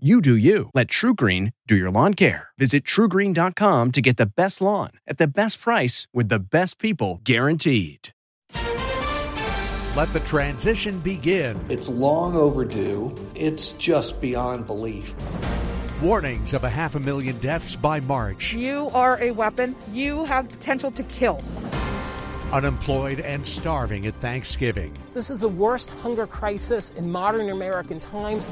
You 0.00 0.20
do 0.20 0.36
you. 0.36 0.70
Let 0.74 0.86
TruGreen 0.86 1.54
do 1.66 1.74
your 1.74 1.90
lawn 1.90 2.14
care. 2.14 2.50
Visit 2.56 2.84
trugreen.com 2.84 3.90
to 3.90 4.00
get 4.00 4.16
the 4.16 4.26
best 4.26 4.60
lawn 4.60 4.90
at 5.08 5.18
the 5.18 5.26
best 5.26 5.60
price 5.60 6.06
with 6.14 6.28
the 6.28 6.38
best 6.38 6.78
people 6.78 7.20
guaranteed. 7.24 8.10
Let 9.96 10.12
the 10.12 10.20
transition 10.24 11.00
begin. 11.00 11.60
It's 11.68 11.88
long 11.88 12.36
overdue. 12.36 13.12
It's 13.34 13.72
just 13.72 14.20
beyond 14.20 14.66
belief. 14.66 15.16
Warnings 16.00 16.54
of 16.54 16.62
a 16.62 16.70
half 16.70 16.94
a 16.94 17.00
million 17.00 17.36
deaths 17.40 17.74
by 17.74 17.98
March. 17.98 18.54
You 18.54 18.90
are 18.94 19.20
a 19.20 19.32
weapon. 19.32 19.74
You 19.92 20.22
have 20.26 20.48
potential 20.48 20.92
to 20.92 21.02
kill. 21.02 21.42
Unemployed 22.50 23.20
and 23.20 23.46
starving 23.46 24.06
at 24.06 24.14
Thanksgiving. 24.14 24.94
This 25.12 25.28
is 25.28 25.40
the 25.40 25.48
worst 25.50 25.90
hunger 25.90 26.26
crisis 26.26 26.90
in 26.96 27.10
modern 27.10 27.50
American 27.50 28.00
times. 28.00 28.48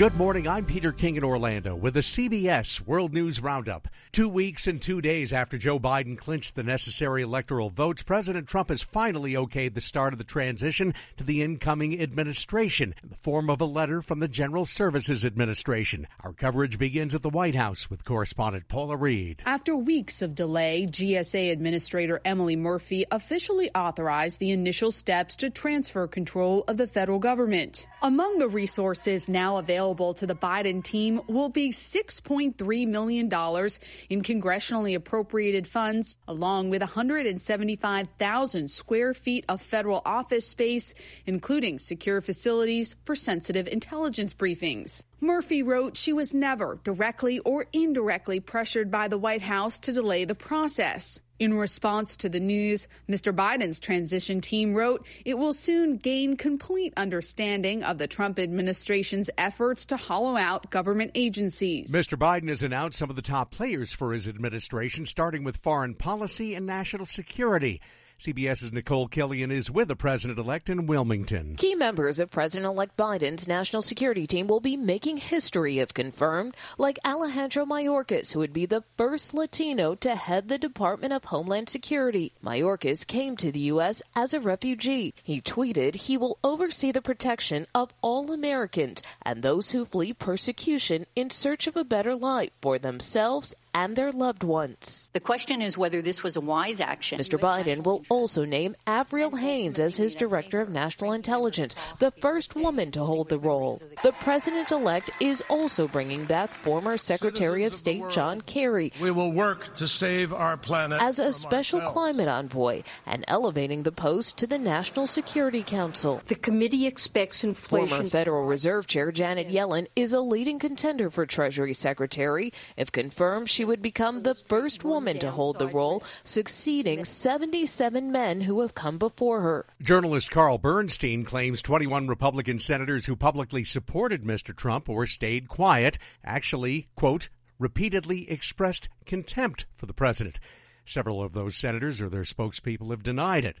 Good 0.00 0.14
morning. 0.14 0.48
I'm 0.48 0.64
Peter 0.64 0.92
King 0.92 1.16
in 1.16 1.24
Orlando 1.24 1.76
with 1.76 1.92
the 1.92 2.00
CBS 2.00 2.80
World 2.86 3.12
News 3.12 3.42
Roundup. 3.42 3.86
Two 4.12 4.30
weeks 4.30 4.66
and 4.66 4.80
two 4.80 5.02
days 5.02 5.30
after 5.30 5.58
Joe 5.58 5.78
Biden 5.78 6.16
clinched 6.16 6.54
the 6.54 6.62
necessary 6.62 7.22
electoral 7.22 7.68
votes, 7.68 8.02
President 8.02 8.48
Trump 8.48 8.70
has 8.70 8.80
finally 8.80 9.34
okayed 9.34 9.74
the 9.74 9.82
start 9.82 10.14
of 10.14 10.18
the 10.18 10.24
transition 10.24 10.94
to 11.18 11.24
the 11.24 11.42
incoming 11.42 12.00
administration 12.00 12.94
in 13.02 13.10
the 13.10 13.16
form 13.16 13.50
of 13.50 13.60
a 13.60 13.66
letter 13.66 14.00
from 14.00 14.20
the 14.20 14.28
General 14.28 14.64
Services 14.64 15.22
Administration. 15.22 16.06
Our 16.20 16.32
coverage 16.32 16.78
begins 16.78 17.14
at 17.14 17.20
the 17.20 17.28
White 17.28 17.54
House 17.54 17.90
with 17.90 18.06
correspondent 18.06 18.68
Paula 18.68 18.96
Reed. 18.96 19.42
After 19.44 19.76
weeks 19.76 20.22
of 20.22 20.34
delay, 20.34 20.86
GSA 20.90 21.52
Administrator 21.52 22.22
Emily 22.24 22.56
Murphy 22.56 23.04
officially 23.20 23.70
authorized 23.74 24.38
the 24.38 24.50
initial 24.50 24.90
steps 24.90 25.36
to 25.36 25.50
transfer 25.50 26.06
control 26.06 26.64
of 26.66 26.78
the 26.78 26.86
federal 26.86 27.18
government. 27.18 27.86
Among 28.02 28.38
the 28.38 28.48
resources 28.48 29.28
now 29.28 29.58
available 29.58 30.14
to 30.14 30.26
the 30.26 30.34
Biden 30.34 30.82
team 30.82 31.20
will 31.26 31.50
be 31.50 31.68
$6.3 31.68 32.88
million 32.88 33.26
in 33.26 34.22
congressionally 34.22 34.94
appropriated 34.94 35.68
funds, 35.68 36.16
along 36.26 36.70
with 36.70 36.80
175,000 36.80 38.70
square 38.70 39.12
feet 39.12 39.44
of 39.50 39.60
federal 39.60 40.00
office 40.06 40.48
space, 40.48 40.94
including 41.26 41.78
secure 41.78 42.22
facilities 42.22 42.96
for 43.04 43.14
sensitive 43.14 43.68
intelligence 43.68 44.32
briefings. 44.32 45.04
Murphy 45.20 45.62
wrote 45.62 45.98
she 45.98 46.14
was 46.14 46.32
never 46.32 46.80
directly 46.82 47.38
or 47.40 47.66
indirectly 47.74 48.40
pressured 48.40 48.90
by 48.90 49.08
the 49.08 49.18
White 49.18 49.42
House 49.42 49.78
to 49.80 49.92
delay 49.92 50.24
the 50.24 50.34
process. 50.34 51.20
In 51.40 51.54
response 51.54 52.18
to 52.18 52.28
the 52.28 52.38
news, 52.38 52.86
Mr. 53.08 53.34
Biden's 53.34 53.80
transition 53.80 54.42
team 54.42 54.74
wrote 54.74 55.06
it 55.24 55.38
will 55.38 55.54
soon 55.54 55.96
gain 55.96 56.36
complete 56.36 56.92
understanding 56.98 57.82
of 57.90 57.98
the 57.98 58.06
Trump 58.06 58.38
administration's 58.38 59.28
efforts 59.36 59.84
to 59.86 59.96
hollow 59.96 60.36
out 60.36 60.70
government 60.70 61.10
agencies. 61.14 61.92
Mr. 61.92 62.16
Biden 62.16 62.48
has 62.48 62.62
announced 62.62 62.98
some 62.98 63.10
of 63.10 63.16
the 63.16 63.22
top 63.22 63.50
players 63.50 63.92
for 63.92 64.12
his 64.12 64.28
administration, 64.28 65.06
starting 65.06 65.44
with 65.44 65.56
foreign 65.56 65.94
policy 65.94 66.54
and 66.54 66.66
national 66.66 67.06
security. 67.06 67.80
CBS's 68.20 68.70
Nicole 68.70 69.08
Killion 69.08 69.50
is 69.50 69.70
with 69.70 69.88
the 69.88 69.96
president 69.96 70.38
elect 70.38 70.68
in 70.68 70.86
Wilmington. 70.86 71.56
Key 71.56 71.74
members 71.74 72.20
of 72.20 72.30
President 72.30 72.70
elect 72.70 72.94
Biden's 72.94 73.48
national 73.48 73.80
security 73.80 74.26
team 74.26 74.46
will 74.46 74.60
be 74.60 74.76
making 74.76 75.16
history 75.16 75.78
if 75.78 75.94
confirmed, 75.94 76.54
like 76.76 76.98
Alejandro 77.02 77.64
Mayorkas, 77.64 78.34
who 78.34 78.40
would 78.40 78.52
be 78.52 78.66
the 78.66 78.84
first 78.98 79.32
Latino 79.32 79.94
to 79.94 80.14
head 80.16 80.48
the 80.48 80.58
Department 80.58 81.14
of 81.14 81.24
Homeland 81.24 81.70
Security. 81.70 82.34
Mayorkas 82.44 83.06
came 83.06 83.38
to 83.38 83.50
the 83.50 83.70
U.S. 83.72 84.02
as 84.14 84.34
a 84.34 84.40
refugee. 84.40 85.14
He 85.22 85.40
tweeted 85.40 85.94
he 85.94 86.18
will 86.18 86.36
oversee 86.44 86.92
the 86.92 87.00
protection 87.00 87.66
of 87.74 87.94
all 88.02 88.32
Americans 88.32 89.02
and 89.22 89.42
those 89.42 89.70
who 89.70 89.86
flee 89.86 90.12
persecution 90.12 91.06
in 91.16 91.30
search 91.30 91.66
of 91.66 91.74
a 91.74 91.84
better 91.84 92.14
life 92.14 92.50
for 92.60 92.78
themselves 92.78 93.54
and 93.74 93.96
their 93.96 94.12
loved 94.12 94.44
ones. 94.44 95.08
The 95.12 95.20
question 95.20 95.62
is 95.62 95.78
whether 95.78 96.02
this 96.02 96.22
was 96.22 96.36
a 96.36 96.40
wise 96.40 96.80
action. 96.80 97.18
Mr. 97.18 97.38
Biden 97.38 97.82
will 97.82 98.02
also 98.08 98.44
name 98.44 98.74
Avril 98.86 99.36
Haines 99.36 99.78
as 99.78 99.96
his 99.96 100.14
Director 100.14 100.60
of 100.60 100.68
National 100.68 101.12
Intelligence, 101.12 101.74
the 101.98 102.10
first 102.10 102.54
woman 102.54 102.90
to 102.92 103.04
hold 103.04 103.28
the 103.28 103.38
role. 103.38 103.80
The 104.02 104.12
president 104.12 104.70
elect 104.70 105.10
is 105.20 105.42
also 105.48 105.88
bringing 105.88 106.24
back 106.24 106.52
former 106.54 106.96
Secretary 106.96 107.64
of 107.64 107.74
State 107.74 108.04
John 108.10 108.40
Kerry. 108.40 108.92
We 109.00 109.10
will 109.10 109.32
work 109.32 109.76
to 109.76 109.86
save 109.86 110.32
our 110.32 110.56
planet 110.56 111.00
as 111.00 111.18
a 111.18 111.32
special 111.32 111.80
climate 111.80 112.28
envoy 112.28 112.82
and 113.06 113.24
elevating 113.28 113.82
the 113.82 113.92
post 113.92 114.38
to 114.38 114.46
the 114.46 114.58
National 114.58 115.06
Security 115.06 115.62
Council. 115.62 116.20
The 116.26 116.34
committee 116.34 116.86
expects 116.86 117.44
inflation. 117.44 117.88
Former 117.88 118.08
Federal 118.08 118.44
Reserve 118.44 118.86
Chair 118.86 119.12
Janet 119.12 119.48
Yellen 119.48 119.86
is 119.96 120.12
a 120.12 120.20
leading 120.20 120.58
contender 120.58 121.10
for 121.10 121.26
Treasury 121.26 121.74
Secretary. 121.74 122.52
If 122.76 122.92
confirmed, 122.92 123.48
she 123.50 123.59
would 123.64 123.82
become 123.82 124.22
the 124.22 124.34
first 124.34 124.84
woman 124.84 125.18
to 125.18 125.30
hold 125.30 125.58
the 125.58 125.68
role, 125.68 126.02
succeeding 126.24 127.04
77 127.04 128.10
men 128.12 128.40
who 128.40 128.60
have 128.60 128.74
come 128.74 128.98
before 128.98 129.40
her. 129.40 129.66
Journalist 129.82 130.30
Carl 130.30 130.58
Bernstein 130.58 131.24
claims 131.24 131.62
21 131.62 132.08
Republican 132.08 132.58
senators 132.58 133.06
who 133.06 133.16
publicly 133.16 133.64
supported 133.64 134.24
Mr. 134.24 134.54
Trump 134.54 134.88
or 134.88 135.06
stayed 135.06 135.48
quiet 135.48 135.98
actually, 136.24 136.88
quote, 136.94 137.28
repeatedly 137.58 138.30
expressed 138.30 138.88
contempt 139.04 139.66
for 139.74 139.86
the 139.86 139.94
president. 139.94 140.38
Several 140.84 141.22
of 141.22 141.34
those 141.34 141.56
senators 141.56 142.00
or 142.00 142.08
their 142.08 142.22
spokespeople 142.22 142.90
have 142.90 143.02
denied 143.02 143.44
it. 143.44 143.58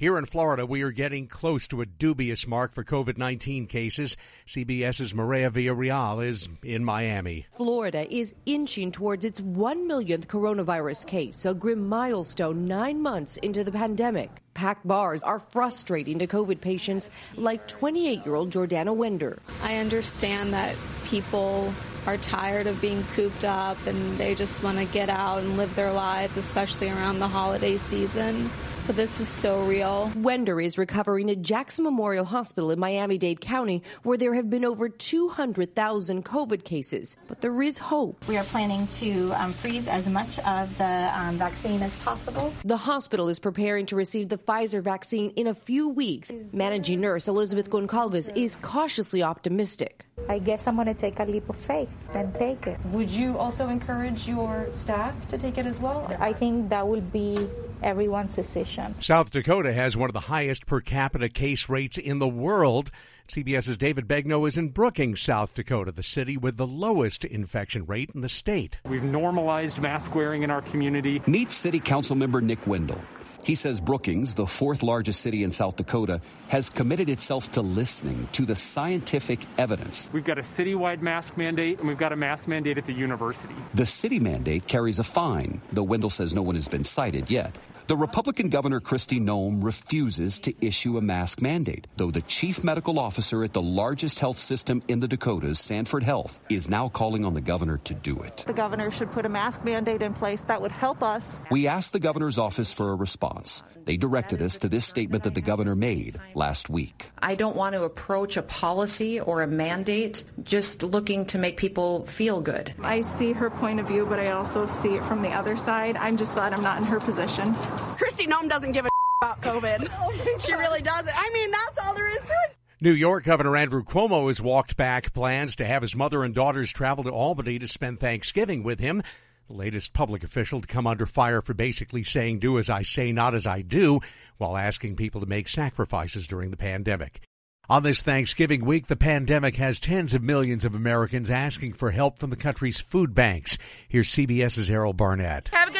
Here 0.00 0.16
in 0.16 0.24
Florida, 0.24 0.64
we 0.64 0.80
are 0.80 0.92
getting 0.92 1.26
close 1.26 1.68
to 1.68 1.82
a 1.82 1.84
dubious 1.84 2.46
mark 2.46 2.72
for 2.72 2.82
COVID 2.82 3.18
19 3.18 3.66
cases. 3.66 4.16
CBS's 4.46 5.14
Maria 5.14 5.50
Villarreal 5.50 6.24
is 6.24 6.48
in 6.62 6.86
Miami. 6.86 7.44
Florida 7.52 8.10
is 8.10 8.34
inching 8.46 8.92
towards 8.92 9.26
its 9.26 9.42
1 9.42 9.86
millionth 9.86 10.26
coronavirus 10.26 11.06
case, 11.06 11.44
a 11.44 11.52
grim 11.52 11.86
milestone 11.86 12.66
nine 12.66 13.02
months 13.02 13.36
into 13.36 13.62
the 13.62 13.72
pandemic. 13.72 14.30
Packed 14.54 14.88
bars 14.88 15.22
are 15.22 15.38
frustrating 15.38 16.18
to 16.20 16.26
COVID 16.26 16.62
patients 16.62 17.10
like 17.36 17.68
28 17.68 18.24
year 18.24 18.34
old 18.34 18.48
Jordana 18.48 18.96
Wender. 18.96 19.38
I 19.62 19.76
understand 19.76 20.54
that 20.54 20.76
people 21.04 21.74
are 22.06 22.16
tired 22.16 22.66
of 22.66 22.80
being 22.80 23.04
cooped 23.14 23.44
up 23.44 23.76
and 23.86 24.16
they 24.16 24.34
just 24.34 24.62
want 24.62 24.78
to 24.78 24.86
get 24.86 25.10
out 25.10 25.40
and 25.40 25.58
live 25.58 25.74
their 25.76 25.92
lives, 25.92 26.38
especially 26.38 26.88
around 26.88 27.18
the 27.18 27.28
holiday 27.28 27.76
season 27.76 28.48
but 28.90 28.96
this 28.96 29.20
is 29.20 29.28
so 29.28 29.62
real. 29.66 30.10
Wender 30.16 30.60
is 30.60 30.76
recovering 30.76 31.30
at 31.30 31.42
Jackson 31.42 31.84
Memorial 31.84 32.24
Hospital 32.24 32.72
in 32.72 32.80
Miami 32.80 33.18
Dade 33.18 33.40
County, 33.40 33.84
where 34.02 34.18
there 34.18 34.34
have 34.34 34.50
been 34.50 34.64
over 34.64 34.88
200,000 34.88 36.24
COVID 36.24 36.64
cases. 36.64 37.16
But 37.28 37.40
there 37.40 37.62
is 37.62 37.78
hope. 37.78 38.26
We 38.26 38.36
are 38.36 38.42
planning 38.42 38.88
to 38.88 39.30
um, 39.40 39.52
freeze 39.52 39.86
as 39.86 40.08
much 40.08 40.40
of 40.40 40.76
the 40.76 41.12
um, 41.14 41.36
vaccine 41.36 41.80
as 41.82 41.94
possible. 41.98 42.52
The 42.64 42.76
hospital 42.76 43.28
is 43.28 43.38
preparing 43.38 43.86
to 43.86 43.94
receive 43.94 44.28
the 44.28 44.38
Pfizer 44.38 44.82
vaccine 44.82 45.30
in 45.36 45.46
a 45.46 45.54
few 45.54 45.88
weeks. 45.88 46.32
Managing 46.52 47.00
nurse 47.00 47.28
Elizabeth 47.28 47.70
Goncalves 47.70 48.36
is 48.36 48.56
cautiously 48.56 49.22
optimistic. 49.22 50.04
I 50.28 50.40
guess 50.40 50.66
I'm 50.66 50.74
going 50.74 50.88
to 50.88 50.94
take 50.94 51.20
a 51.20 51.24
leap 51.24 51.48
of 51.48 51.56
faith 51.56 51.88
and 52.12 52.34
take 52.34 52.66
it. 52.66 52.78
Would 52.86 53.10
you 53.10 53.38
also 53.38 53.68
encourage 53.68 54.26
your 54.26 54.66
staff 54.72 55.14
to 55.28 55.38
take 55.38 55.58
it 55.58 55.66
as 55.66 55.78
well? 55.78 56.12
I 56.18 56.32
think 56.32 56.70
that 56.70 56.86
would 56.86 57.12
be 57.12 57.48
everyone's 57.82 58.34
decision. 58.34 58.94
South 59.00 59.30
Dakota 59.30 59.72
has 59.72 59.96
one 59.96 60.08
of 60.10 60.14
the 60.14 60.20
highest 60.20 60.66
per 60.66 60.80
capita 60.80 61.28
case 61.28 61.68
rates 61.68 61.98
in 61.98 62.18
the 62.18 62.28
world. 62.28 62.90
CBS's 63.28 63.76
David 63.76 64.08
Begnaud 64.08 64.48
is 64.48 64.58
in 64.58 64.70
Brookings, 64.70 65.20
South 65.20 65.54
Dakota, 65.54 65.92
the 65.92 66.02
city 66.02 66.36
with 66.36 66.56
the 66.56 66.66
lowest 66.66 67.24
infection 67.24 67.86
rate 67.86 68.10
in 68.12 68.22
the 68.22 68.28
state. 68.28 68.78
We've 68.84 69.04
normalized 69.04 69.78
mask 69.78 70.16
wearing 70.16 70.42
in 70.42 70.50
our 70.50 70.62
community. 70.62 71.22
Meet 71.26 71.52
City 71.52 71.78
Council 71.78 72.16
member 72.16 72.40
Nick 72.40 72.66
Wendell. 72.66 73.00
He 73.42 73.54
says 73.54 73.80
Brookings, 73.80 74.34
the 74.34 74.46
fourth 74.46 74.82
largest 74.82 75.20
city 75.22 75.44
in 75.44 75.50
South 75.50 75.76
Dakota, 75.76 76.20
has 76.48 76.68
committed 76.68 77.08
itself 77.08 77.50
to 77.52 77.62
listening 77.62 78.28
to 78.32 78.44
the 78.44 78.56
scientific 78.56 79.40
evidence. 79.56 80.10
We've 80.12 80.24
got 80.24 80.38
a 80.38 80.42
citywide 80.42 81.00
mask 81.00 81.36
mandate 81.36 81.78
and 81.78 81.88
we've 81.88 81.98
got 81.98 82.12
a 82.12 82.16
mask 82.16 82.48
mandate 82.48 82.78
at 82.78 82.86
the 82.86 82.92
university. 82.92 83.54
The 83.74 83.86
city 83.86 84.20
mandate 84.20 84.66
carries 84.66 84.98
a 84.98 85.04
fine, 85.04 85.62
though 85.72 85.84
Wendell 85.84 86.10
says 86.10 86.34
no 86.34 86.42
one 86.42 86.54
has 86.56 86.68
been 86.68 86.84
cited 86.84 87.30
yet. 87.30 87.56
The 87.90 87.96
Republican 87.96 88.50
Governor 88.50 88.78
Kristi 88.78 89.20
Noem 89.20 89.64
refuses 89.64 90.38
to 90.42 90.54
issue 90.64 90.96
a 90.96 91.00
mask 91.00 91.42
mandate, 91.42 91.88
though 91.96 92.12
the 92.12 92.20
chief 92.20 92.62
medical 92.62 93.00
officer 93.00 93.42
at 93.42 93.52
the 93.52 93.60
largest 93.60 94.20
health 94.20 94.38
system 94.38 94.80
in 94.86 95.00
the 95.00 95.08
Dakotas, 95.08 95.58
Sanford 95.58 96.04
Health, 96.04 96.38
is 96.48 96.70
now 96.70 96.88
calling 96.88 97.24
on 97.24 97.34
the 97.34 97.40
governor 97.40 97.78
to 97.78 97.94
do 97.94 98.20
it. 98.20 98.44
The 98.46 98.52
governor 98.52 98.92
should 98.92 99.10
put 99.10 99.26
a 99.26 99.28
mask 99.28 99.64
mandate 99.64 100.02
in 100.02 100.14
place 100.14 100.40
that 100.42 100.62
would 100.62 100.70
help 100.70 101.02
us. 101.02 101.40
We 101.50 101.66
asked 101.66 101.92
the 101.92 101.98
governor's 101.98 102.38
office 102.38 102.72
for 102.72 102.92
a 102.92 102.94
response. 102.94 103.64
They 103.86 103.96
directed 103.96 104.40
us 104.40 104.58
to 104.58 104.68
this 104.68 104.84
statement 104.84 105.24
that 105.24 105.34
the 105.34 105.40
governor 105.40 105.74
made 105.74 106.20
last 106.36 106.70
week. 106.70 107.10
I 107.18 107.34
don't 107.34 107.56
want 107.56 107.74
to 107.74 107.82
approach 107.82 108.36
a 108.36 108.42
policy 108.42 109.18
or 109.18 109.42
a 109.42 109.48
mandate 109.48 110.22
just 110.44 110.84
looking 110.84 111.26
to 111.26 111.38
make 111.38 111.56
people 111.56 112.06
feel 112.06 112.40
good. 112.40 112.72
I 112.82 113.00
see 113.00 113.32
her 113.32 113.50
point 113.50 113.80
of 113.80 113.88
view, 113.88 114.06
but 114.06 114.20
I 114.20 114.28
also 114.28 114.66
see 114.66 114.94
it 114.94 115.02
from 115.02 115.22
the 115.22 115.30
other 115.30 115.56
side. 115.56 115.96
I'm 115.96 116.18
just 116.18 116.34
glad 116.34 116.52
I'm 116.52 116.62
not 116.62 116.78
in 116.78 116.84
her 116.84 117.00
position. 117.00 117.52
Kristi 117.80 118.26
Noem 118.26 118.48
doesn't 118.48 118.72
give 118.72 118.86
a 118.86 118.88
about 119.22 119.40
COVID. 119.42 119.90
Oh 120.00 120.38
she 120.38 120.54
really 120.54 120.82
doesn't. 120.82 121.14
I 121.14 121.30
mean, 121.32 121.50
that's 121.50 121.86
all 121.86 121.94
there 121.94 122.10
is 122.10 122.22
to 122.22 122.32
it. 122.32 122.56
New 122.80 122.92
York 122.92 123.24
Governor 123.24 123.56
Andrew 123.56 123.84
Cuomo 123.84 124.28
has 124.28 124.40
walked 124.40 124.76
back 124.76 125.12
plans 125.12 125.54
to 125.56 125.66
have 125.66 125.82
his 125.82 125.94
mother 125.94 126.24
and 126.24 126.34
daughters 126.34 126.72
travel 126.72 127.04
to 127.04 127.10
Albany 127.10 127.58
to 127.58 127.68
spend 127.68 128.00
Thanksgiving 128.00 128.62
with 128.62 128.80
him. 128.80 129.02
The 129.48 129.54
latest 129.54 129.92
public 129.92 130.24
official 130.24 130.62
to 130.62 130.66
come 130.66 130.86
under 130.86 131.04
fire 131.04 131.42
for 131.42 131.52
basically 131.52 132.02
saying, 132.02 132.38
do 132.38 132.58
as 132.58 132.70
I 132.70 132.82
say, 132.82 133.12
not 133.12 133.34
as 133.34 133.46
I 133.46 133.60
do, 133.60 134.00
while 134.38 134.56
asking 134.56 134.96
people 134.96 135.20
to 135.20 135.26
make 135.26 135.48
sacrifices 135.48 136.26
during 136.26 136.50
the 136.50 136.56
pandemic. 136.56 137.20
On 137.68 137.82
this 137.82 138.02
Thanksgiving 138.02 138.64
week, 138.64 138.86
the 138.88 138.96
pandemic 138.96 139.56
has 139.56 139.78
tens 139.78 140.14
of 140.14 140.22
millions 140.22 140.64
of 140.64 140.74
Americans 140.74 141.30
asking 141.30 141.74
for 141.74 141.90
help 141.92 142.18
from 142.18 142.30
the 142.30 142.36
country's 142.36 142.80
food 142.80 143.14
banks. 143.14 143.58
Here's 143.88 144.08
CBS's 144.08 144.70
Errol 144.70 144.92
Barnett. 144.92 145.50
Have 145.52 145.68
a 145.68 145.72
good 145.72 145.79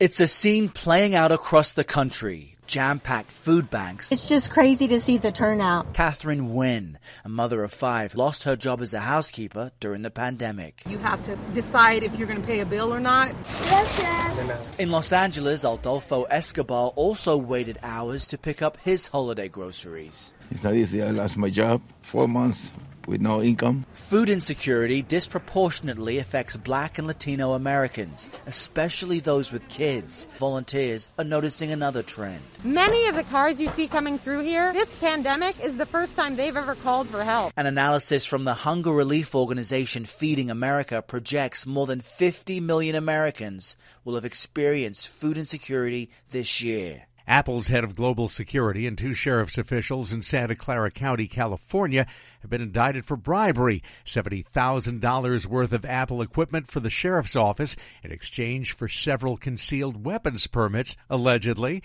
It's 0.00 0.20
a 0.20 0.28
scene 0.28 0.68
playing 0.68 1.16
out 1.16 1.32
across 1.32 1.72
the 1.72 1.82
country. 1.82 2.54
Jam-packed 2.68 3.32
food 3.32 3.68
banks. 3.68 4.12
It's 4.12 4.28
just 4.28 4.48
crazy 4.48 4.86
to 4.86 5.00
see 5.00 5.18
the 5.18 5.32
turnout. 5.32 5.92
Catherine 5.92 6.54
Wynn, 6.54 7.00
a 7.24 7.28
mother 7.28 7.64
of 7.64 7.72
five, 7.72 8.14
lost 8.14 8.44
her 8.44 8.54
job 8.54 8.80
as 8.80 8.94
a 8.94 9.00
housekeeper 9.00 9.72
during 9.80 10.02
the 10.02 10.10
pandemic. 10.12 10.84
You 10.86 10.98
have 10.98 11.20
to 11.24 11.34
decide 11.52 12.04
if 12.04 12.16
you're 12.16 12.28
going 12.28 12.40
to 12.40 12.46
pay 12.46 12.60
a 12.60 12.64
bill 12.64 12.94
or 12.94 13.00
not. 13.00 13.34
Yes, 13.44 13.98
yes. 13.98 14.68
In 14.78 14.92
Los 14.92 15.12
Angeles, 15.12 15.64
Adolfo 15.64 16.22
Escobar 16.30 16.92
also 16.94 17.36
waited 17.36 17.80
hours 17.82 18.28
to 18.28 18.38
pick 18.38 18.62
up 18.62 18.76
his 18.76 19.08
holiday 19.08 19.48
groceries. 19.48 20.32
It's 20.52 20.62
not 20.62 20.74
easy. 20.74 21.02
I 21.02 21.10
lost 21.10 21.36
my 21.36 21.50
job 21.50 21.82
four 22.02 22.28
months 22.28 22.70
with 23.08 23.20
no 23.20 23.42
income. 23.42 23.86
Food 23.94 24.28
insecurity 24.28 25.02
disproportionately 25.02 26.18
affects 26.18 26.56
black 26.56 26.98
and 26.98 27.06
Latino 27.06 27.54
Americans, 27.54 28.30
especially 28.46 29.20
those 29.20 29.50
with 29.50 29.68
kids. 29.68 30.28
Volunteers 30.38 31.08
are 31.18 31.24
noticing 31.24 31.72
another 31.72 32.02
trend. 32.02 32.40
Many 32.62 33.08
of 33.08 33.14
the 33.14 33.24
cars 33.24 33.60
you 33.60 33.68
see 33.70 33.88
coming 33.88 34.18
through 34.18 34.40
here, 34.40 34.72
this 34.72 34.94
pandemic 34.96 35.58
is 35.60 35.76
the 35.76 35.86
first 35.86 36.14
time 36.14 36.36
they've 36.36 36.56
ever 36.56 36.74
called 36.74 37.08
for 37.08 37.24
help. 37.24 37.52
An 37.56 37.66
analysis 37.66 38.26
from 38.26 38.44
the 38.44 38.54
hunger 38.54 38.92
relief 38.92 39.34
organization 39.34 40.04
Feeding 40.04 40.50
America 40.50 41.02
projects 41.02 41.66
more 41.66 41.86
than 41.86 42.00
50 42.00 42.60
million 42.60 42.94
Americans 42.94 43.76
will 44.04 44.14
have 44.14 44.24
experienced 44.24 45.08
food 45.08 45.38
insecurity 45.38 46.10
this 46.30 46.60
year. 46.60 47.06
Apple's 47.28 47.68
head 47.68 47.84
of 47.84 47.94
global 47.94 48.26
security 48.26 48.86
and 48.86 48.96
two 48.96 49.12
sheriff's 49.12 49.58
officials 49.58 50.14
in 50.14 50.22
Santa 50.22 50.56
Clara 50.56 50.90
County, 50.90 51.28
California, 51.28 52.06
have 52.40 52.50
been 52.50 52.62
indicted 52.62 53.04
for 53.04 53.18
bribery. 53.18 53.82
$70,000 54.06 55.46
worth 55.46 55.72
of 55.74 55.84
Apple 55.84 56.22
equipment 56.22 56.70
for 56.70 56.80
the 56.80 56.88
sheriff's 56.88 57.36
office 57.36 57.76
in 58.02 58.12
exchange 58.12 58.74
for 58.74 58.88
several 58.88 59.36
concealed 59.36 60.06
weapons 60.06 60.46
permits, 60.46 60.96
allegedly. 61.10 61.82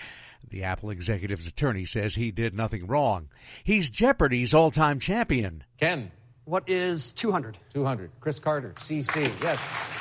The 0.50 0.64
Apple 0.64 0.90
executive's 0.90 1.46
attorney 1.46 1.84
says 1.84 2.16
he 2.16 2.32
did 2.32 2.54
nothing 2.54 2.88
wrong. 2.88 3.28
He's 3.66 3.90
Jeopardy's 3.90 4.54
all 4.54 4.72
time 4.72 5.00
champion. 5.00 5.66
Ken. 5.78 6.12
What 6.46 6.70
is 6.70 7.12
200? 7.14 7.58
200. 7.74 8.12
Chris 8.20 8.40
Carter, 8.40 8.74
CC, 8.76 9.42
yes. 9.42 9.60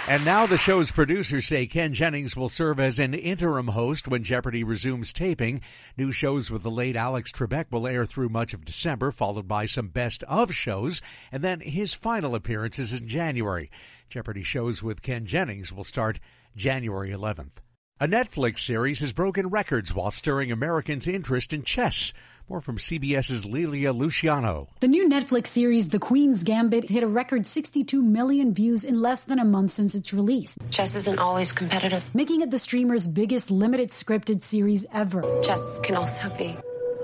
And 0.08 0.24
now 0.24 0.46
the 0.46 0.58
show's 0.58 0.90
producers 0.90 1.46
say 1.46 1.64
Ken 1.66 1.94
Jennings 1.94 2.36
will 2.36 2.48
serve 2.48 2.80
as 2.80 2.98
an 2.98 3.14
interim 3.14 3.68
host 3.68 4.08
when 4.08 4.24
Jeopardy 4.24 4.64
resumes 4.64 5.12
taping. 5.12 5.60
New 5.96 6.10
shows 6.10 6.50
with 6.50 6.64
the 6.64 6.72
late 6.72 6.96
Alex 6.96 7.30
Trebek 7.30 7.66
will 7.70 7.86
air 7.86 8.04
through 8.04 8.28
much 8.28 8.52
of 8.52 8.64
December, 8.64 9.12
followed 9.12 9.46
by 9.46 9.64
some 9.64 9.86
best 9.86 10.24
of 10.24 10.52
shows, 10.52 11.00
and 11.30 11.44
then 11.44 11.60
his 11.60 11.94
final 11.94 12.34
appearances 12.34 12.92
in 12.92 13.06
January. 13.06 13.70
Jeopardy 14.08 14.42
shows 14.42 14.82
with 14.82 15.02
Ken 15.02 15.24
Jennings 15.24 15.72
will 15.72 15.84
start 15.84 16.18
January 16.56 17.10
11th. 17.10 17.62
A 18.00 18.08
Netflix 18.08 18.58
series 18.58 18.98
has 18.98 19.12
broken 19.12 19.46
records 19.46 19.94
while 19.94 20.10
stirring 20.10 20.50
Americans' 20.50 21.06
interest 21.06 21.52
in 21.52 21.62
chess. 21.62 22.12
More 22.52 22.60
from 22.60 22.76
CBS's 22.76 23.46
Lilia 23.46 23.94
Luciano. 23.94 24.68
The 24.80 24.86
new 24.86 25.08
Netflix 25.08 25.46
series 25.46 25.88
The 25.88 25.98
Queen's 25.98 26.42
Gambit 26.42 26.90
hit 26.90 27.02
a 27.02 27.06
record 27.06 27.46
62 27.46 28.02
million 28.02 28.52
views 28.52 28.84
in 28.84 29.00
less 29.00 29.24
than 29.24 29.38
a 29.38 29.44
month 29.46 29.70
since 29.70 29.94
its 29.94 30.12
release. 30.12 30.58
Chess 30.68 30.94
isn't 30.94 31.18
always 31.18 31.50
competitive, 31.50 32.04
making 32.14 32.42
it 32.42 32.50
the 32.50 32.58
streamer's 32.58 33.06
biggest 33.06 33.50
limited 33.50 33.88
scripted 33.88 34.42
series 34.42 34.84
ever. 34.92 35.22
Chess 35.42 35.78
can 35.82 35.96
also 35.96 36.28
be 36.36 36.54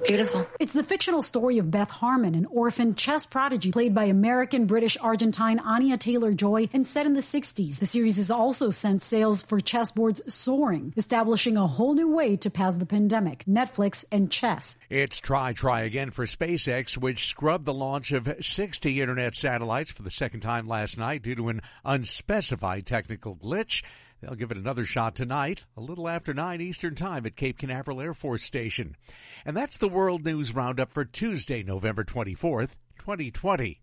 Beautiful. 0.09 0.47
It's 0.59 0.73
the 0.73 0.83
fictional 0.83 1.21
story 1.21 1.59
of 1.59 1.71
Beth 1.71 1.91
Harmon, 1.91 2.35
an 2.35 2.47
orphan 2.47 2.95
chess 2.95 3.27
prodigy 3.27 3.71
played 3.71 3.95
by 3.95 4.05
American 4.05 4.65
British 4.65 4.97
Argentine 5.03 5.59
Anya 5.59 5.99
Taylor 5.99 6.33
Joy 6.33 6.71
and 6.73 6.87
set 6.87 7.05
in 7.05 7.13
the 7.13 7.21
60s. 7.21 7.79
The 7.79 7.85
series 7.85 8.17
has 8.17 8.31
also 8.31 8.71
sent 8.71 9.03
sales 9.03 9.43
for 9.43 9.61
chessboards 9.61 10.23
soaring, 10.31 10.95
establishing 10.97 11.59
a 11.59 11.67
whole 11.67 11.93
new 11.93 12.09
way 12.09 12.39
to 12.39 12.49
pass 12.49 12.79
the 12.79 12.87
pandemic 12.87 13.45
Netflix 13.47 14.07
and 14.11 14.31
chess. 14.31 14.79
It's 14.89 15.21
try, 15.21 15.53
try 15.53 15.83
again 15.83 16.11
for 16.11 16.25
SpaceX, 16.25 16.97
which 16.97 17.27
scrubbed 17.27 17.67
the 17.67 17.75
launch 17.75 18.11
of 18.11 18.35
60 18.41 19.03
internet 19.03 19.37
satellites 19.37 19.91
for 19.91 20.03
the 20.03 20.11
second 20.11 20.41
time 20.41 20.65
last 20.65 20.97
night 20.97 21.21
due 21.21 21.35
to 21.35 21.51
an 21.51 21.61
unspecified 21.85 22.87
technical 22.87 23.37
glitch. 23.37 23.83
They'll 24.21 24.35
give 24.35 24.51
it 24.51 24.57
another 24.57 24.85
shot 24.85 25.15
tonight, 25.15 25.65
a 25.77 25.81
little 25.81 26.09
after 26.09 26.35
9 26.35 26.61
Eastern 26.61 26.97
Time 26.97 27.25
at 27.25 27.37
Cape 27.37 27.59
Canaveral 27.59 28.01
Air 28.01 28.15
Force 28.15 28.43
Station. 28.43 28.97
And 29.45 29.57
that's 29.57 29.79
the 29.79 29.89
World 29.89 30.25
News 30.25 30.55
Roundup 30.55 30.91
for 30.91 31.05
Tuesday, 31.05 31.63
November 31.63 32.03
24th, 32.03 32.79
2020. 32.99 33.81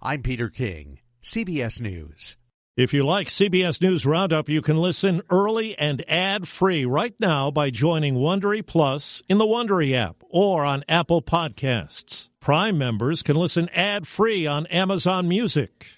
I'm 0.00 0.22
Peter 0.22 0.48
King, 0.48 1.00
CBS 1.22 1.80
News. 1.80 2.36
If 2.78 2.94
you 2.94 3.04
like 3.04 3.26
CBS 3.26 3.82
News 3.82 4.06
Roundup, 4.06 4.48
you 4.48 4.62
can 4.62 4.76
listen 4.76 5.20
early 5.30 5.76
and 5.76 6.02
ad-free 6.08 6.84
right 6.86 7.14
now 7.18 7.50
by 7.50 7.70
joining 7.70 8.14
Wondery 8.14 8.64
Plus 8.64 9.20
in 9.28 9.38
the 9.38 9.44
Wondery 9.44 9.94
app 9.94 10.22
or 10.30 10.64
on 10.64 10.84
Apple 10.88 11.20
Podcasts. 11.20 12.28
Prime 12.40 12.78
members 12.78 13.24
can 13.24 13.34
listen 13.36 13.68
ad-free 13.70 14.46
on 14.46 14.66
Amazon 14.68 15.28
Music. 15.28 15.97